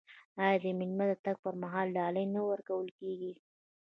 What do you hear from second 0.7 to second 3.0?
میلمه د تګ پر مهال ډالۍ نه ورکول